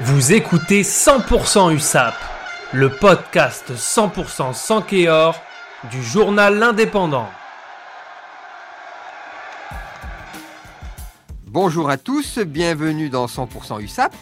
[0.00, 2.14] Vous écoutez 100% USAP,
[2.72, 5.40] le podcast 100% sans Kéor
[5.88, 7.28] du journal L'Indépendant.
[11.54, 14.12] Bonjour à tous, bienvenue dans 100% USAP.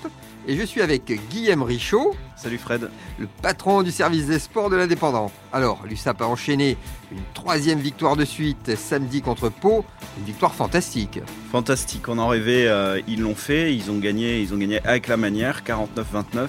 [0.47, 2.15] Et je suis avec Guillaume Richaud.
[2.37, 2.91] Salut Fred.
[3.19, 5.33] Le patron du service des sports de l'Indépendant.
[5.51, 6.77] Alors, l'USAP a enchaîné
[7.11, 9.83] une troisième victoire de suite samedi contre Pau.
[10.19, 11.21] Une victoire fantastique.
[11.51, 15.09] Fantastique, on en rêvait, euh, ils l'ont fait, ils ont gagné, ils ont gagné avec
[15.09, 16.49] la manière, 49-29.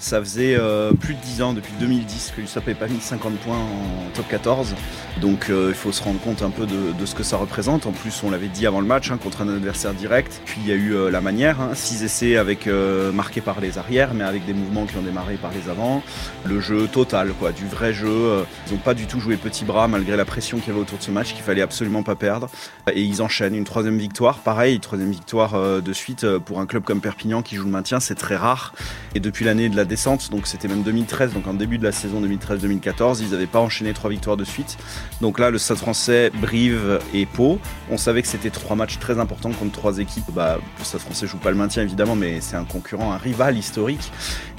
[0.00, 3.34] Ça faisait euh, plus de 10 ans, depuis 2010, que l'USAP n'avait pas mis 50
[3.40, 4.74] points en top 14.
[5.20, 7.84] Donc euh, il faut se rendre compte un peu de, ce que ça représente.
[7.84, 10.40] En plus, on l'avait dit avant le match, hein, contre un adversaire direct.
[10.46, 12.66] Puis il y a eu euh, la manière, 6 hein, essais avec,
[13.12, 16.02] marqués par les arrières, mais avec des mouvements qui ont démarré par les avants.
[16.46, 18.46] Le jeu total, quoi, du vrai jeu.
[18.68, 20.96] Ils n'ont pas du tout joué petit bras, malgré la pression qu'il y avait autour
[20.96, 22.48] de ce match, qu'il fallait absolument pas perdre.
[22.90, 24.38] Et ils enchaînent une troisième victoire.
[24.38, 28.14] Pareil, troisième victoire de suite pour un club comme Perpignan qui joue le maintien, c'est
[28.14, 28.72] très rare.
[29.14, 29.84] Et depuis l'année de la
[30.30, 33.92] donc c'était même 2013, donc en début de la saison 2013-2014, ils n'avaient pas enchaîné
[33.92, 34.78] trois victoires de suite.
[35.20, 37.58] Donc là, le Stade français, Brive et Pau,
[37.90, 40.30] on savait que c'était trois matchs très importants contre trois équipes.
[40.32, 43.58] Bah, le Stade français joue pas le maintien évidemment, mais c'est un concurrent, un rival
[43.58, 44.12] historique.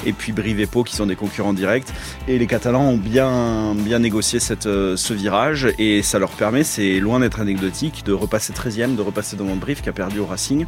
[0.05, 1.87] Et puis Brive et Pau qui sont des concurrents directs.
[2.27, 6.63] Et les Catalans ont bien, bien négocié cette, euh, ce virage et ça leur permet,
[6.63, 10.25] c'est loin d'être anecdotique, de repasser 13e, de repasser devant Brive qui a perdu au
[10.25, 10.65] Racing,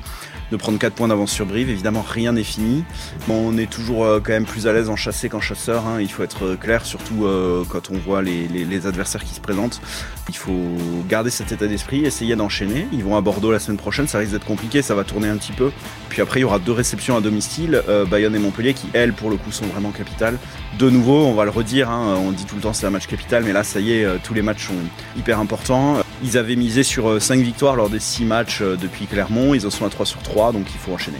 [0.52, 1.70] de prendre 4 points d'avance sur Brive.
[1.70, 2.84] Évidemment, rien n'est fini.
[3.28, 6.00] Bon, on est toujours euh, quand même plus à l'aise en chassé qu'en chasseur, hein.
[6.00, 9.82] il faut être euh, clair, surtout euh, quand on voit les, adversaires qui se présentent.
[10.30, 10.76] Il faut
[11.10, 12.88] garder cet état d'esprit, essayer d'enchaîner.
[12.92, 15.38] Ils vont à Bordeaux la semaine prochaine, ça risque d'être compliqué, ça va tourner un
[15.38, 15.72] petit peu.
[16.10, 19.32] Puis après, il y aura deux réceptions à domicile, Bayonne et Montpellier, qui elles, pour
[19.32, 20.38] le coup, sont vraiment capitales.
[20.78, 23.08] De nouveau, on va le redire, hein, on dit tout le temps c'est un match
[23.08, 24.74] capital, mais là, ça y est, tous les matchs sont
[25.18, 25.98] hyper importants.
[26.24, 29.86] Ils avaient misé sur 5 victoires lors des 6 matchs depuis Clermont, ils en sont
[29.86, 31.20] à 3 sur 3, donc il faut enchaîner.